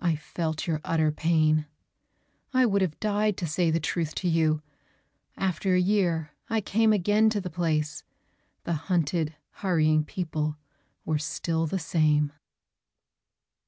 [0.00, 1.66] I felt your utter pain.
[2.52, 4.60] I would have died to say the truth to you.
[5.36, 8.02] After a year I came again to the place
[8.64, 10.56] The hunted hurrying people
[11.04, 12.32] were still the same....